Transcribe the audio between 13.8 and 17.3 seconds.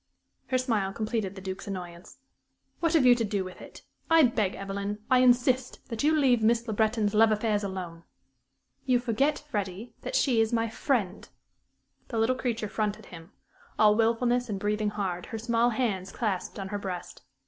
wilfulness and breathing hard, her small hands clasped on her breast.